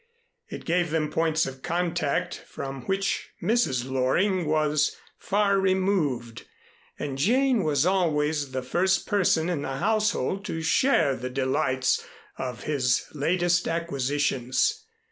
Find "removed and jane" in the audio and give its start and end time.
5.59-7.61